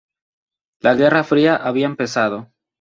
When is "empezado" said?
1.85-2.49